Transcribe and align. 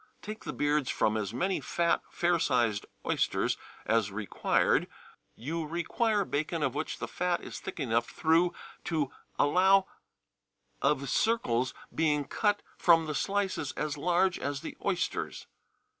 Take 0.23 0.45
the 0.45 0.51
beards 0.51 0.89
from 0.89 1.15
as 1.15 1.31
many 1.31 1.59
fat, 1.61 2.01
fair 2.09 2.39
sized 2.39 2.87
oysters 3.05 3.55
as 3.85 4.11
required. 4.11 4.87
You 5.35 5.63
require 5.67 6.25
bacon 6.25 6.63
of 6.63 6.73
which 6.73 6.97
the 6.97 7.07
fat 7.07 7.43
is 7.43 7.59
thick 7.59 7.79
enough 7.79 8.09
through 8.09 8.51
to 8.85 9.11
allow 9.37 9.85
of 10.81 11.07
circles 11.07 11.75
being 11.93 12.25
cut 12.25 12.63
from 12.79 13.05
the 13.05 13.13
slices 13.13 13.73
as 13.73 13.95
large 13.95 14.39
as 14.39 14.61
the 14.61 14.75
oysters. 14.83 15.45